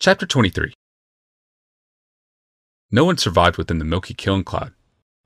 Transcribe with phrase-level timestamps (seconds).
[0.00, 0.74] Chapter 23
[2.92, 4.72] No one survived within the milky kiln cloud.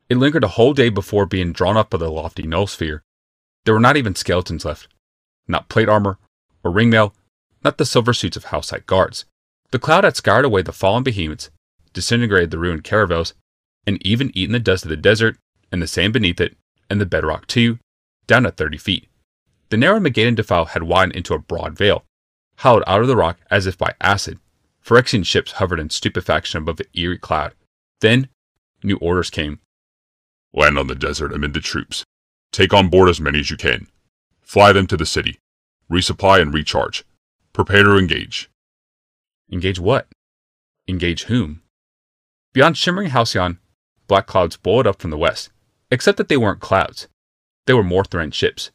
[0.09, 3.03] It lingered a whole day before being drawn up by the lofty null sphere.
[3.67, 4.89] There were not even skeletons left.
[5.47, 6.17] Not plate armor
[6.65, 7.15] or ring mail,
[7.63, 9.27] not the silver suits of Houseside guards.
[9.73, 11.51] The cloud had scoured away the fallen behemoths,
[11.93, 13.35] disintegrated the ruined caravels,
[13.87, 15.37] and even eaten the dust of the desert
[15.71, 16.57] and the sand beneath it
[16.89, 17.79] and the bedrock too,
[18.27, 19.09] down to 30 feet.
[19.69, 22.07] The narrow Megheddon defile had widened into a broad vale,
[22.57, 24.39] hollowed out of the rock as if by acid.
[24.85, 27.55] Phyrexian ships hovered in stupefaction above the eerie cloud.
[28.01, 28.29] Then,
[28.83, 29.61] new orders came.
[30.53, 32.05] Land on the desert amid the troops.
[32.51, 33.87] Take on board as many as you can.
[34.43, 35.39] Fly them to the city.
[35.91, 37.05] Resupply and recharge.
[37.53, 38.51] Prepare to engage.
[39.51, 40.09] Engage what?
[40.89, 41.63] Engage whom?
[42.53, 43.59] Beyond shimmering Halcyon,
[44.09, 45.51] black clouds boiled up from the west,
[45.91, 47.09] except that they weren't clouds.
[47.67, 48.71] They were more Morthran ships,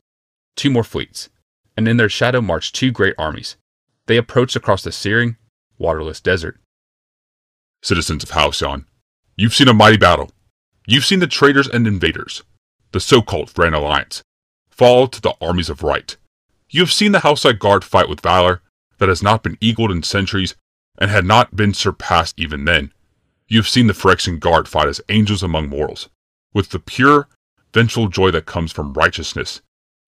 [0.56, 1.30] two more fleets,
[1.76, 3.58] and in their shadow marched two great armies.
[4.08, 5.38] They approached across the searing,
[5.78, 6.60] waterless desert.
[7.82, 8.86] Citizens of Halcyon,
[9.36, 10.32] you've seen a mighty battle.
[10.86, 12.44] You've seen the traitors and invaders,
[12.92, 14.24] the so-called Thran Alliance,
[14.70, 16.16] fall to the armies of right.
[16.70, 18.62] You have seen the Houseside Guard fight with valor
[18.98, 20.56] that has not been equaled in centuries
[20.98, 22.92] and had not been surpassed even then.
[23.48, 26.10] You have seen the Phyrexian Guard fight as angels among mortals,
[26.54, 27.28] with the pure,
[27.74, 29.62] vengeful joy that comes from righteousness.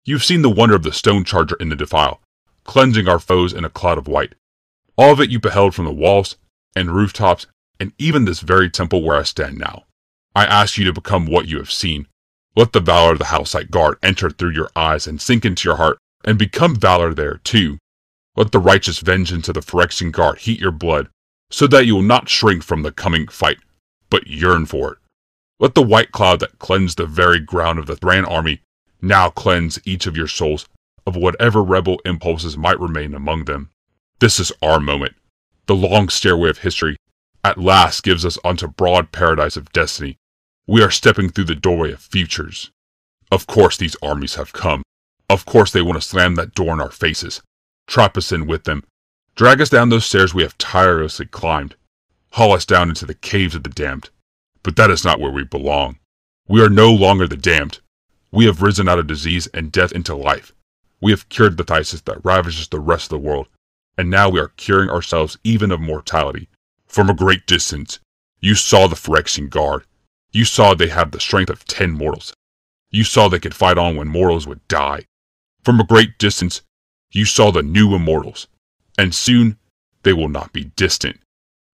[0.06, 2.22] You've seen the wonder of the stone charger in the defile,
[2.64, 4.36] cleansing our foes in a cloud of white.
[4.98, 6.38] All of it you beheld from the walls
[6.76, 7.46] and rooftops
[7.80, 9.84] and even this very temple where I stand now.
[10.36, 12.08] I ask you to become what you have seen.
[12.56, 15.78] Let the valor of the Houseside Guard enter through your eyes and sink into your
[15.78, 17.78] heart and become valor there too.
[18.36, 21.10] Let the righteous vengeance of the Phyrexian Guard heat your blood
[21.52, 23.58] so that you will not shrink from the coming fight,
[24.10, 24.98] but yearn for it.
[25.60, 28.62] Let the white cloud that cleansed the very ground of the Thran army
[29.02, 30.68] now cleanse each of your souls
[31.06, 33.70] of whatever rebel impulses might remain among them.
[34.20, 35.16] This is our moment.
[35.68, 36.98] The long stairway of history
[37.44, 40.18] at last gives us onto broad paradise of destiny.
[40.66, 42.72] We are stepping through the doorway of futures.
[43.32, 44.82] Of course these armies have come.
[45.30, 47.42] Of course they want to slam that door in our faces,
[47.86, 48.84] trap us in with them,
[49.36, 51.76] drag us down those stairs we have tirelessly climbed,
[52.32, 54.10] haul us down into the caves of the damned.
[54.64, 56.00] But that is not where we belong.
[56.48, 57.80] We are no longer the damned.
[58.32, 60.54] We have risen out of disease and death into life.
[61.02, 63.48] We have cured the phthisis that ravages the rest of the world,
[63.98, 66.48] and now we are curing ourselves even of mortality.
[66.88, 68.00] From a great distance,
[68.40, 69.86] you saw the Phyrexian Guard.
[70.32, 72.34] You saw they have the strength of ten mortals.
[72.92, 75.06] You saw they could fight on when mortals would die.
[75.64, 76.62] From a great distance,
[77.12, 78.48] you saw the new immortals.
[78.98, 79.58] And soon,
[80.04, 81.20] they will not be distant.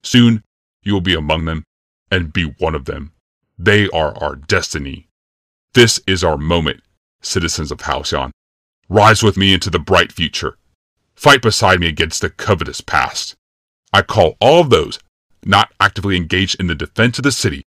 [0.03, 0.43] Soon,
[0.81, 1.63] you will be among them
[2.09, 3.11] and be one of them.
[3.57, 5.07] They are our destiny.
[5.73, 6.81] This is our moment,
[7.21, 8.31] citizens of Halcyon.
[8.89, 10.57] Rise with me into the bright future.
[11.23, 13.35] Fight beside me against the covetous past.
[13.93, 14.99] I call all of those
[15.45, 17.63] not actively engaged in the defense of the city.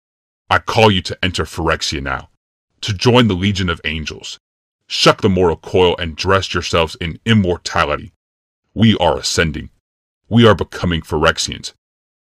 [0.48, 2.28] I call you to enter Phyrexia now,
[2.80, 4.38] to join the legion of angels.
[4.86, 8.12] Shuck the mortal coil and dress yourselves in immortality.
[8.72, 9.70] We are ascending.
[10.28, 11.72] We are becoming Phyrexians.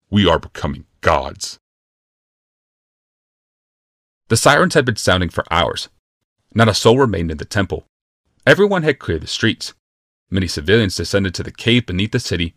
[0.08, 1.58] We are becoming gods.
[4.28, 5.90] The sirens had been sounding for hours.
[6.54, 7.84] Not a soul remained in the temple.
[8.46, 9.74] Everyone had cleared the streets.
[10.30, 12.54] Many civilians descended to the cave beneath the city,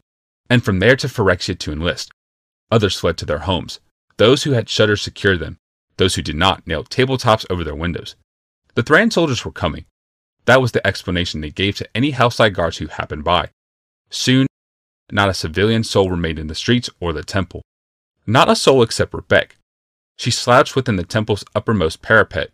[0.49, 2.11] and from there to Phyrexia to enlist.
[2.69, 3.79] Others fled to their homes.
[4.17, 5.57] Those who had shutters secured them.
[5.97, 8.15] Those who did not nailed tabletops over their windows.
[8.75, 9.85] The Thran soldiers were coming.
[10.45, 13.49] That was the explanation they gave to any Houseside guards who happened by.
[14.09, 14.47] Soon,
[15.11, 17.61] not a civilian soul remained in the streets or the temple.
[18.25, 19.55] Not a soul except Rebecca.
[20.17, 22.51] She slouched within the temple's uppermost parapet.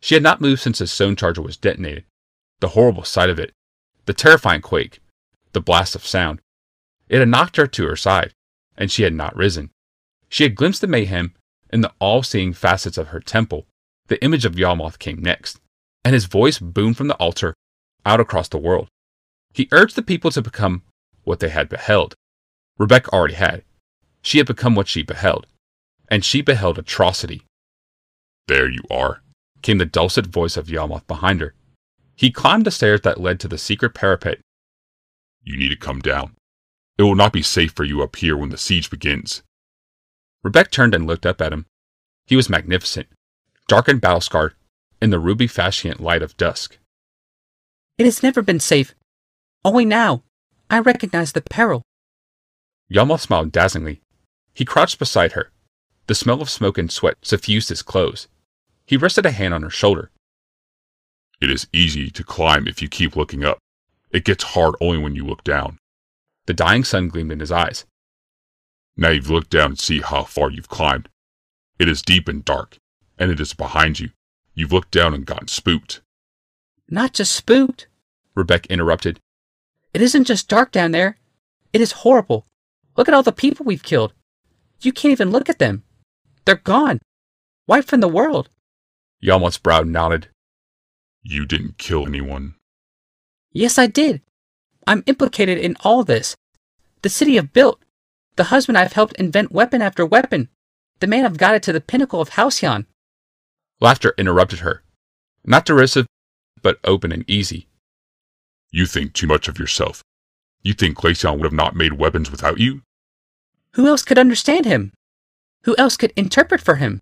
[0.00, 2.04] She had not moved since the stone charger was detonated.
[2.60, 3.52] The horrible sight of it,
[4.06, 5.00] the terrifying quake,
[5.52, 6.40] the blast of sound.
[7.08, 8.34] It had knocked her to her side,
[8.76, 9.70] and she had not risen.
[10.28, 11.34] She had glimpsed the mayhem
[11.72, 13.66] in the all seeing facets of her temple.
[14.08, 15.60] The image of Yawgmoth came next,
[16.04, 17.54] and his voice boomed from the altar
[18.04, 18.88] out across the world.
[19.52, 20.82] He urged the people to become
[21.22, 22.14] what they had beheld.
[22.78, 23.62] Rebecca already had.
[24.20, 25.46] She had become what she beheld,
[26.08, 27.42] and she beheld atrocity.
[28.48, 29.22] There you are,
[29.62, 31.54] came the dulcet voice of Yawgmoth behind her.
[32.16, 34.40] He climbed the stairs that led to the secret parapet.
[35.42, 36.36] You need to come down.
[36.96, 39.42] It will not be safe for you up here when the siege begins.
[40.42, 41.66] Rebecca turned and looked up at him.
[42.26, 43.08] He was magnificent,
[43.66, 44.54] dark and battle scarred,
[45.02, 46.78] in the ruby fascient light of dusk.
[47.98, 48.94] It has never been safe.
[49.64, 50.22] Only now,
[50.70, 51.82] I recognize the peril.
[52.88, 54.00] Yawgmoth smiled dazzlingly.
[54.54, 55.50] He crouched beside her.
[56.06, 58.28] The smell of smoke and sweat suffused his clothes.
[58.86, 60.10] He rested a hand on her shoulder.
[61.40, 63.58] It is easy to climb if you keep looking up.
[64.10, 65.78] It gets hard only when you look down.
[66.46, 67.84] The dying sun gleamed in his eyes.
[68.96, 71.08] Now you've looked down and see how far you've climbed.
[71.78, 72.76] It is deep and dark,
[73.18, 74.10] and it is behind you.
[74.54, 76.00] You've looked down and gotten spooked.
[76.88, 77.88] Not just spooked.
[78.36, 79.18] Rebecca interrupted.
[79.92, 81.18] It isn't just dark down there.
[81.72, 82.46] It is horrible.
[82.96, 84.12] Look at all the people we've killed.
[84.80, 85.82] You can't even look at them.
[86.44, 87.00] They're gone.
[87.66, 88.48] Wiped from the world.
[89.22, 90.28] Yawgmoth's brow nodded.
[91.24, 92.54] You didn't kill anyone.
[93.52, 94.20] Yes, I did.
[94.86, 96.36] I'm implicated in all this.
[97.02, 97.82] The city I've built.
[98.36, 100.50] The husband I've helped invent weapon after weapon.
[101.00, 102.86] The man I've guided to the pinnacle of Halcyon.
[103.80, 104.82] Laughter interrupted her.
[105.44, 106.06] Not derisive,
[106.62, 107.68] but open and easy.
[108.70, 110.02] You think too much of yourself.
[110.62, 112.82] You think Glacian would have not made weapons without you?
[113.74, 114.92] Who else could understand him?
[115.64, 117.00] Who else could interpret for him?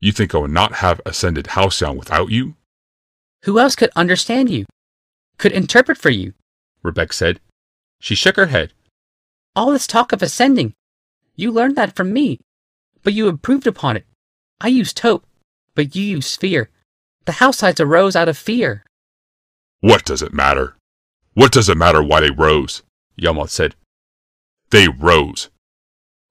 [0.00, 2.56] You think I would not have ascended Halcyon without you?
[3.44, 4.66] Who else could understand you?
[5.38, 6.34] Could interpret for you?
[6.82, 7.40] Rebecca said.
[7.98, 8.72] She shook her head.
[9.56, 10.74] All this talk of ascending.
[11.36, 12.38] You learned that from me,
[13.02, 14.06] but you improved upon it.
[14.60, 15.26] I used hope,
[15.74, 16.68] but you used fear.
[17.24, 18.84] The Halcyons arose out of fear.
[19.80, 20.76] What does it matter?
[21.32, 22.82] What does it matter why they rose?
[23.16, 23.74] Yawgmoth said.
[24.70, 25.48] They rose.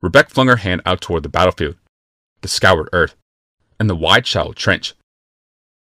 [0.01, 1.75] Rebecca flung her hand out toward the battlefield,
[2.41, 3.15] the scoured earth,
[3.79, 4.93] and the wide shallow trench.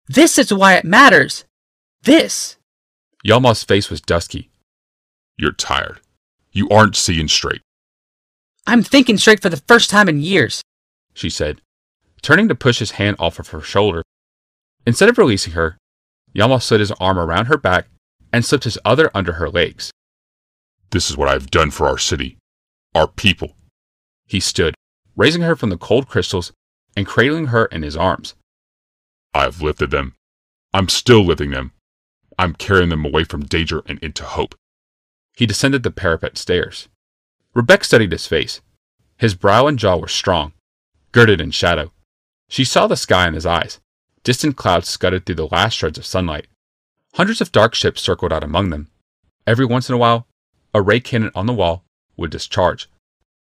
[0.07, 1.45] This is why it matters.
[2.03, 2.57] This.
[3.25, 4.49] Yawgmoth's face was dusky.
[5.37, 6.01] You're tired.
[6.51, 7.61] You aren't seeing straight.
[8.67, 10.61] I'm thinking straight for the first time in years,
[11.13, 11.61] she said,
[12.21, 14.03] turning to push his hand off of her shoulder.
[14.85, 15.77] Instead of releasing her,
[16.33, 17.87] Yawgmoth slid his arm around her back
[18.31, 19.91] and slipped his other under her legs.
[20.91, 22.37] This is what I've done for our city,
[22.93, 23.55] our people.
[24.27, 24.75] He stood,
[25.15, 26.51] raising her from the cold crystals
[26.95, 28.35] and cradling her in his arms.
[29.33, 30.15] I've lifted them.
[30.73, 31.71] I'm still lifting them.
[32.37, 34.55] I'm carrying them away from danger and into hope.
[35.35, 36.87] He descended the parapet stairs.
[37.53, 38.61] Rebecca studied his face.
[39.17, 40.53] His brow and jaw were strong,
[41.11, 41.91] girded in shadow.
[42.49, 43.79] She saw the sky in his eyes.
[44.23, 46.47] Distant clouds scudded through the last shreds of sunlight.
[47.15, 48.89] Hundreds of dark ships circled out among them.
[49.45, 50.27] Every once in a while,
[50.73, 51.83] a ray cannon on the wall
[52.17, 52.89] would discharge.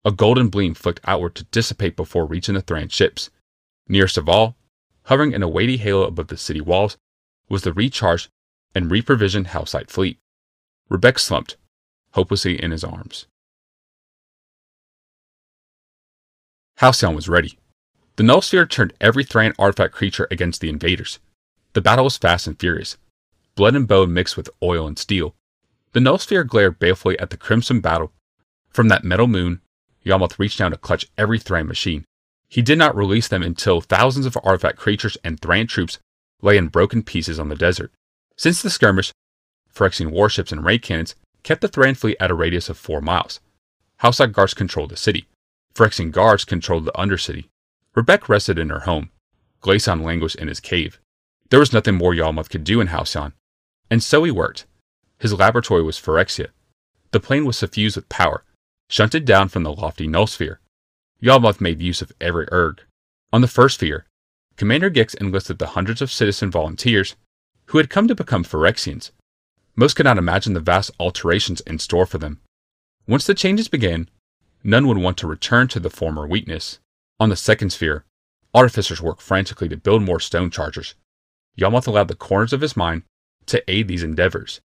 [0.03, 3.29] A golden gleam flicked outward to dissipate before reaching the Thran ships.
[3.87, 4.55] Nearest of all,
[5.03, 6.97] hovering in a weighty halo above the city walls,
[7.49, 8.29] was the recharged
[8.73, 10.19] and reprovisioned Halcyon fleet.
[10.89, 11.57] Rebecca slumped,
[12.11, 13.25] hopelessly in his arms.
[16.77, 17.57] Halcyon was ready.
[18.15, 21.19] The null sphere turned every Thran artifact creature against the invaders.
[21.73, 22.97] The battle was fast and furious.
[23.55, 25.35] Blood and bone mixed with oil and steel.
[25.93, 28.11] The null sphere glared balefully at the crimson battle.
[28.69, 29.61] From that metal moon,
[30.05, 32.05] Yawgmoth reached down to clutch every Thran machine.
[32.51, 35.99] He did not release them until thousands of artifact creatures and Thran troops
[36.41, 37.93] lay in broken pieces on the desert.
[38.35, 39.13] Since the skirmish,
[39.73, 43.39] Phyrexian warships and ray cannons kept the Thran fleet at a radius of four miles.
[43.99, 45.27] Halcyon guards controlled the city.
[45.73, 47.45] Phyrexian guards controlled the Undercity.
[47.95, 49.11] Rebecca rested in her home.
[49.61, 50.99] Glacian languished in his cave.
[51.51, 53.31] There was nothing more Yawgmoth could do in Halcyon.
[53.89, 54.65] And so he worked.
[55.19, 56.47] His laboratory was Phyrexia.
[57.11, 58.43] The plane was suffused with power,
[58.89, 60.59] shunted down from the lofty null sphere.
[61.21, 62.81] Yawgmoth made use of every erg.
[63.31, 64.05] On the first sphere,
[64.57, 67.15] Commander Gix enlisted the hundreds of citizen volunteers
[67.67, 69.11] who had come to become Phyrexians.
[69.75, 72.41] Most could not imagine the vast alterations in store for them.
[73.07, 74.09] Once the changes began,
[74.63, 76.79] none would want to return to the former weakness.
[77.19, 78.03] On the second sphere,
[78.53, 80.95] artificers worked frantically to build more stone chargers.
[81.55, 83.03] Yawgmoth allowed the corners of his mind
[83.45, 84.59] to aid these endeavors.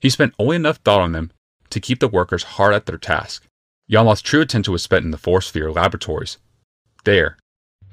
[0.00, 1.32] He spent only enough thought on them
[1.70, 3.47] to keep the workers hard at their task.
[3.90, 6.36] Yawgmoth's true attention was spent in the Fourth Sphere laboratories.
[7.04, 7.38] There,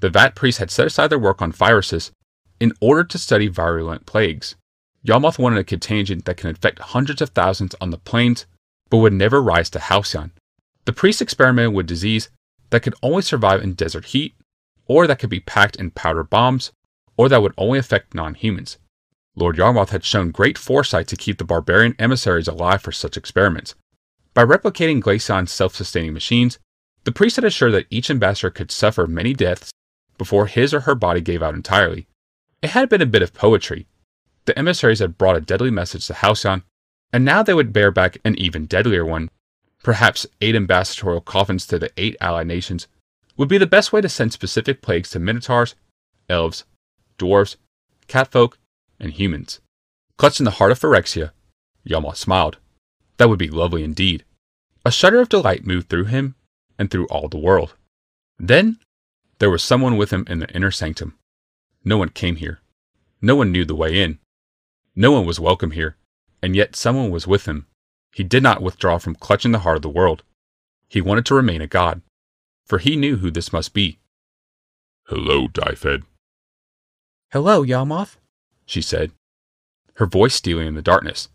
[0.01, 2.11] the Vat priests had set aside their work on viruses
[2.59, 4.55] in order to study virulent plagues.
[5.03, 8.45] Yawgmoth wanted a contagion that can infect hundreds of thousands on the plains,
[8.89, 10.31] but would never rise to Halcyon.
[10.85, 12.29] The priests experimented with disease
[12.71, 14.35] that could only survive in desert heat,
[14.87, 16.71] or that could be packed in powder bombs,
[17.17, 18.77] or that would only affect non humans.
[19.35, 23.75] Lord Yawgmoth had shown great foresight to keep the barbarian emissaries alive for such experiments,
[24.35, 26.59] by replicating Glacian's self-sustaining machines,
[27.05, 29.71] the priest had assured that each ambassador could suffer many deaths
[30.17, 32.05] before his or her body gave out entirely.
[32.61, 33.87] It had been a bit of poetry.
[34.45, 36.63] The emissaries had brought a deadly message to Halcyon,
[37.13, 39.29] and now they would bear back an even deadlier one.
[39.83, 42.87] Perhaps eight ambassadorial coffins to the eight allied nations
[43.37, 45.75] would be the best way to send specific plagues to minotaurs,
[46.27, 46.65] elves,
[47.17, 47.55] dwarves,
[48.07, 48.57] catfolk,
[48.99, 49.59] and humans.
[50.17, 51.31] Clutched in the heart of Phyrexia,
[51.87, 52.57] Yawgmoth smiled.
[53.17, 54.23] That would be lovely indeed.
[54.85, 56.35] A shudder of delight moved through him
[56.77, 57.75] and through all the world.
[58.37, 58.79] Then
[59.39, 61.17] there was someone with him in the inner sanctum.
[61.83, 62.59] No one came here.
[63.21, 64.19] No one knew the way in.
[64.95, 65.95] No one was welcome here,
[66.41, 67.67] and yet someone was with him.
[68.13, 70.23] He did not withdraw from clutching the heart of the world.
[70.87, 72.01] He wanted to remain a god.
[72.65, 73.99] for he knew who this must be.
[75.07, 76.03] Hello, Dyfed.
[77.31, 78.17] Hello, Yawgmoth.
[78.65, 79.11] She said,
[79.95, 81.29] her voice stealing in the darkness.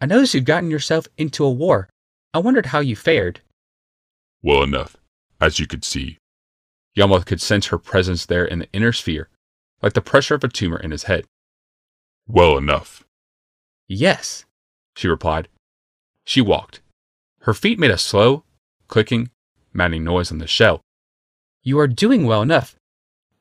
[0.00, 1.88] I noticed you've gotten yourself into a war.
[2.32, 3.40] I wondered how you fared.
[4.42, 4.96] Well enough,
[5.40, 6.18] as you could see.
[6.96, 9.28] Yawgmoth could sense her presence there in the inner sphere,
[9.82, 11.24] like the pressure of a tumor in his head.
[12.26, 13.04] Well enough.
[13.88, 14.44] Yes,
[14.96, 15.48] she replied.
[16.24, 16.80] She walked.
[17.42, 18.44] Her feet made a slow,
[18.86, 19.30] clicking,
[19.72, 20.80] maddening noise on the shell.
[21.62, 22.76] You are doing well enough.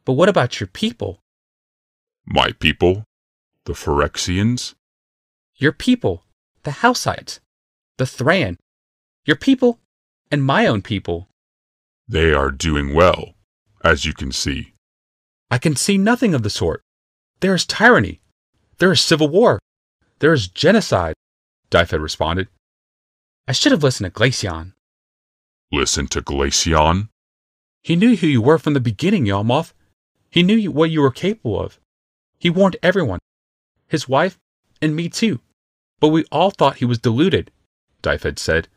[0.06, 1.20] But what about your people?
[2.26, 3.04] My people?
[3.66, 4.76] The Phyrexians?
[5.56, 6.24] Your people,
[6.68, 7.40] the Houseites,
[7.96, 8.58] the Thran,
[9.24, 9.80] your people,
[10.30, 11.30] and my own people.
[12.10, 13.36] They are doing well,
[13.86, 14.74] as you can see.
[15.50, 16.82] I can see nothing of the sort.
[17.40, 18.20] There is tyranny.
[18.80, 19.60] There is civil war.
[20.20, 21.14] There is genocide,
[21.70, 22.50] Dyfed responded.
[23.48, 24.74] I should have listened to Glacian.
[25.72, 27.08] Listen to Glacian?
[27.82, 29.72] He knew who you were from the beginning, Yawgmoth.
[30.30, 31.80] He knew what you were capable of.
[32.38, 33.20] He warned everyone,
[33.88, 34.38] his wife,
[34.82, 35.40] and me too.
[36.00, 37.52] But we all thought he was deluded,
[38.02, 38.68] Dyfed said.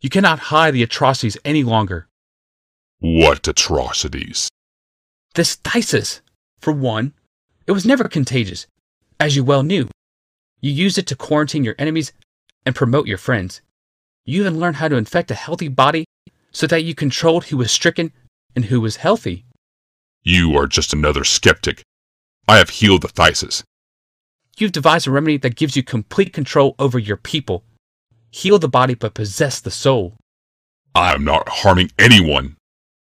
[0.00, 2.08] You cannot hide the atrocities any longer.
[3.00, 4.48] What atrocities?
[5.34, 6.20] This phthisis,
[6.60, 7.14] for one,
[7.66, 8.66] it was never contagious,
[9.18, 9.88] as you well knew.
[10.60, 12.12] You used it to quarantine your enemies
[12.64, 13.60] and promote your friends.
[14.24, 16.04] You even learned how to infect a healthy body
[16.52, 18.12] so that you controlled who was stricken
[18.54, 19.44] and who was healthy.
[20.22, 21.82] You are just another skeptic.
[22.46, 23.62] I have healed the phthisis.
[24.60, 27.64] You've devised a remedy that gives you complete control over your people.
[28.30, 30.16] Heal the body but possess the soul.
[30.94, 32.56] I am not harming anyone.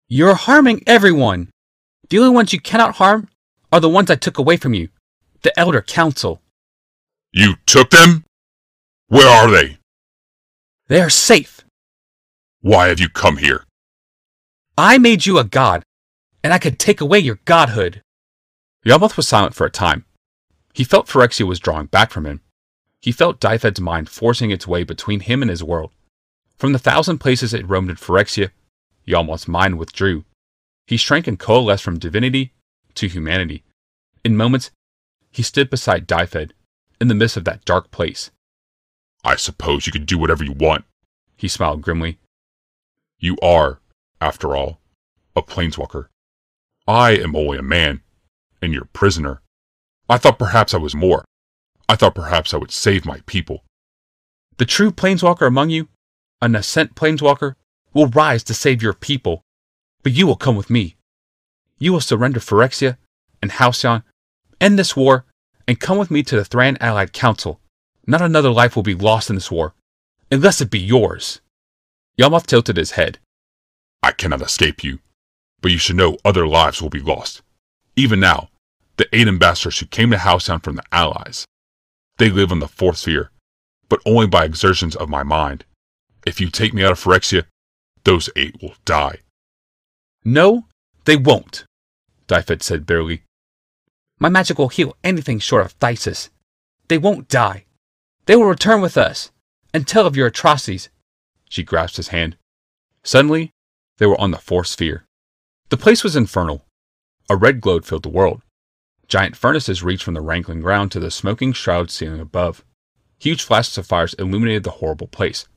[0.07, 1.49] You're harming everyone.
[2.09, 3.27] The only ones you cannot harm
[3.71, 4.89] are the ones I took away from you
[5.41, 6.41] the Elder Council.
[7.33, 8.23] You took them?
[9.07, 9.79] Where are they?
[10.89, 11.61] They are safe.
[12.61, 13.65] Why have you come here?
[14.77, 15.83] I made you a god,
[16.43, 18.03] and I could take away your godhood.
[18.85, 20.05] Yawgmoth was silent for a time.
[20.73, 22.41] He felt Phyrexia was drawing back from him.
[23.01, 25.91] He felt Dyfed's mind forcing its way between him and his world.
[26.57, 28.51] From the thousand places it roamed in Phyrexia,
[29.07, 30.23] Yawgmoth's mind withdrew.
[30.85, 32.53] He shrank and coalesced from divinity
[32.95, 33.63] to humanity.
[34.23, 34.71] In moments,
[35.31, 36.53] he stood beside Dyfed,
[36.99, 38.29] in the midst of that dark place.
[39.23, 40.85] I suppose you can do whatever you want.
[41.35, 42.19] He smiled grimly.
[43.19, 43.79] You are,
[44.19, 44.79] after all,
[45.35, 46.07] a planeswalker.
[46.87, 48.01] I am only a man,
[48.61, 49.41] and your prisoner.
[50.09, 51.25] I thought perhaps I was more.
[51.87, 53.63] I thought perhaps I would save my people.
[54.57, 55.87] The true planeswalker among you,
[56.41, 57.55] a nascent planeswalker,
[57.93, 59.41] will rise to save your people.
[60.03, 60.95] But you will come with me.
[61.79, 62.97] You will surrender Phyrexia
[63.41, 64.03] and Halcyon,
[64.59, 65.25] end this war,
[65.67, 67.59] and come with me to the Thran Allied Council.
[68.05, 69.73] Not another life will be lost in this war,
[70.31, 71.41] unless it be yours.
[72.17, 73.19] Yawgmoth tilted his head.
[74.03, 74.99] I cannot escape you,
[75.61, 77.41] but you should know other lives will be lost.
[77.95, 78.49] Even now,
[78.97, 81.45] the eight ambassadors who came to Halcyon from the Allies.
[82.17, 83.31] They live on the fourth sphere,
[83.89, 85.65] but only by exertions of my mind.
[86.25, 87.45] If you take me out of Phyrexia,
[88.03, 89.19] those eight will die.
[90.23, 90.67] No,
[91.05, 91.65] they won't,
[92.27, 93.23] Dyfed said bitterly.
[94.19, 96.29] My magic will heal anything short of phthisis.
[96.87, 97.65] They won't die.
[98.25, 99.31] They will return with us
[99.73, 100.89] and tell of your atrocities.
[101.49, 102.37] She grasped his hand.
[103.03, 103.51] Suddenly,
[103.97, 105.05] they were on the fourth sphere.
[105.69, 106.65] The place was infernal.
[107.29, 108.41] A red glow filled the world.
[109.11, 112.63] Giant furnaces reached from the rankling ground to the smoking shroud ceiling above.
[113.19, 115.49] Huge flashes of fires illuminated the horrible place.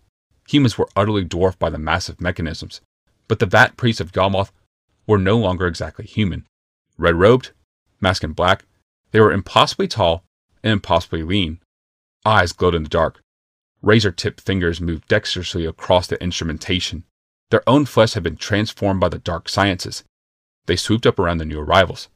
[0.49, 2.81] Humans were utterly dwarfed by the massive mechanisms,
[3.29, 4.51] but the vat priests of Yawgmoth
[5.07, 6.49] were no longer exactly human.
[6.99, 7.53] Red robed,
[8.01, 8.65] masked in black,
[9.13, 10.25] they were impossibly tall
[10.65, 11.61] and impossibly lean.
[12.27, 13.23] Eyes glowed in the dark.
[13.83, 17.05] Razor tipped fingers moved dexterously across the instrumentation.
[17.53, 20.03] Their own flesh had been transformed by the dark sciences.
[20.67, 22.09] They swooped up around the new arrivals.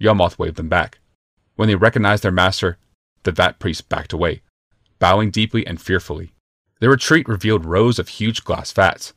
[0.00, 0.98] Yawgmoth waved them back.
[1.56, 2.78] When they recognized their master,
[3.22, 4.42] the vat priest backed away,
[4.98, 6.32] bowing deeply and fearfully.
[6.80, 9.14] Their retreat revealed rows of huge glass vats.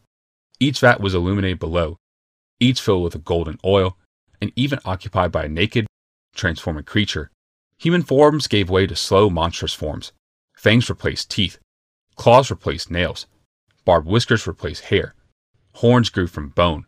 [0.60, 1.98] Each vat was illuminated below,
[2.60, 3.98] each filled with a golden oil,
[4.42, 5.88] and even occupied by a naked,
[6.36, 7.32] transforming creature.
[7.80, 10.12] Human forms gave way to slow, monstrous forms.
[10.56, 11.60] Fangs replaced teeth.
[12.16, 13.28] Claws replaced nails.
[13.86, 15.14] Barbed whiskers replaced hair.
[15.74, 16.86] Horns grew from bone.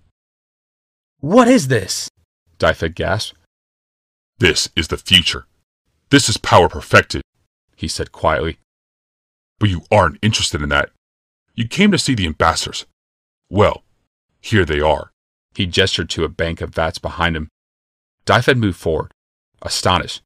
[1.19, 2.09] What is this?
[2.57, 3.37] Dyfed gasped.
[4.39, 5.45] This is the future.
[6.11, 7.21] This is power perfected,
[7.75, 8.57] he said quietly.
[9.59, 10.91] But you aren't interested in that.
[11.55, 12.85] You came to see the ambassadors.
[13.49, 13.83] Well,
[14.39, 15.11] here they are.
[15.55, 17.49] He gestured to a bank of vats behind him.
[18.23, 19.11] Dyfed moved forward,
[19.61, 20.21] astonished.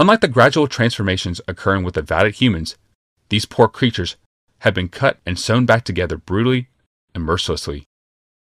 [0.00, 2.76] Unlike the gradual transformations occurring with the vatted humans,
[3.28, 4.16] these poor creatures
[4.60, 6.68] had been cut and sewn back together brutally
[7.14, 7.84] and mercilessly.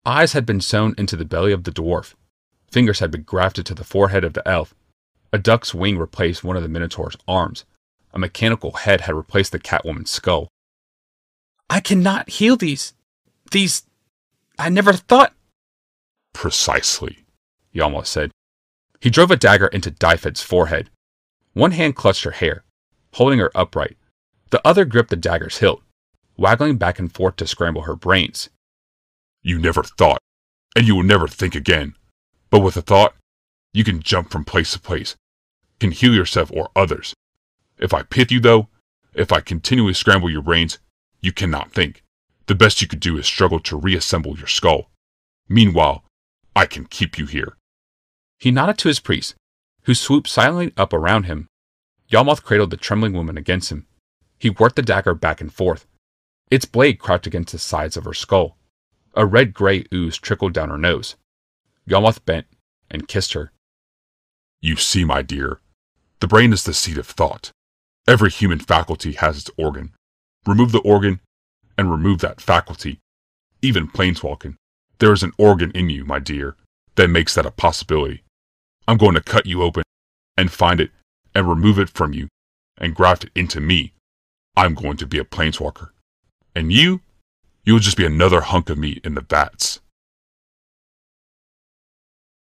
[0.03, 2.15] Eyes had been sewn into the belly of the dwarf.
[2.71, 4.73] Fingers had been grafted to the forehead of the elf.
[5.33, 7.65] A duck's wing replaced one of the Minotaur's arms.
[8.13, 10.47] A mechanical head had replaced the Catwoman's skull.
[11.69, 12.93] I cannot heal these.
[13.51, 13.83] These.
[14.57, 15.33] I never thought.
[16.33, 17.25] Precisely,
[17.73, 18.31] Yawgmoth said.
[19.01, 20.89] He drove a dagger into Dyfed's forehead.
[21.53, 22.63] One hand clutched her hair,
[23.13, 23.97] holding her upright.
[24.51, 25.81] The other gripped the dagger's hilt,
[26.37, 28.49] waggling back and forth to scramble her brains.
[29.41, 30.19] You never thought,
[30.75, 31.95] and you will never think again.
[32.49, 33.15] But with a thought,
[33.75, 35.15] you can jump from place to place,
[35.81, 37.13] can heal yourself or others.
[37.77, 38.69] If I pith you, though,
[39.13, 40.79] if I continually scramble your brains,
[41.19, 42.01] you cannot think.
[42.47, 44.91] The best you could do is struggle to reassemble your skull.
[45.49, 46.05] Meanwhile,
[46.55, 47.57] I can keep you here.
[48.39, 49.35] He nodded to his priest,
[49.83, 51.47] who swooped silently up around him.
[52.09, 53.87] Yawgmoth cradled the trembling woman against him.
[54.39, 55.85] He worked the dagger back and forth.
[56.49, 58.57] Its blade crouched against the sides of her skull.
[59.15, 61.15] A red gray ooze trickled down her nose.
[61.85, 62.45] Yawgmoth bent
[62.89, 63.51] and kissed her.
[64.61, 65.59] You see, my dear,
[66.19, 67.51] the brain is the seat of thought.
[68.07, 69.93] Every human faculty has its organ.
[70.45, 71.19] Remove the organ,
[71.77, 72.99] and remove that faculty.
[73.61, 74.55] Even planeswalking,
[74.99, 76.55] there is an organ in you, my dear,
[76.95, 78.23] that makes that a possibility.
[78.87, 79.83] I'm going to cut you open
[80.37, 80.91] and find it
[81.33, 82.27] and remove it from you
[82.77, 83.93] and graft it into me.
[84.55, 85.89] I'm going to be a planeswalker.
[86.55, 87.01] And you,
[87.65, 89.79] you'll just be another hunk of meat in the vats.